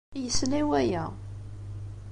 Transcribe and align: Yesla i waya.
Yesla 0.23 0.57
i 0.63 0.63
waya. 0.69 1.05